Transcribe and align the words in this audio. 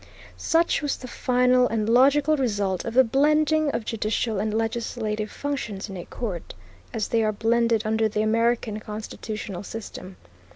Such 0.35 0.81
was 0.81 0.97
the 0.97 1.07
final 1.07 1.67
and 1.67 1.87
logical 1.87 2.35
result 2.35 2.85
of 2.85 2.95
the 2.95 3.03
blending 3.03 3.69
of 3.69 3.85
judicial 3.85 4.39
and 4.39 4.51
legislative 4.51 5.29
functions 5.29 5.89
in 5.91 5.95
a 5.97 6.05
court, 6.05 6.55
as 6.91 7.09
they 7.09 7.21
are 7.21 7.31
blended 7.31 7.83
under 7.85 8.09
the 8.09 8.23
American 8.23 8.79
constitutional 8.79 9.61
system. 9.61 10.17